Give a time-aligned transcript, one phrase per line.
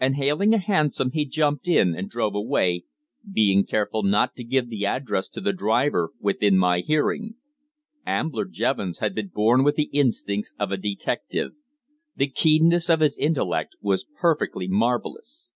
[0.00, 2.84] And hailing a hansom he jumped in and drove away,
[3.30, 7.34] being careful not to give the address to the driver while within my hearing.
[8.06, 11.52] Ambler Jevons had been born with the instincts of a detective.
[12.16, 15.50] The keenness of his intellect was perfectly marvellous.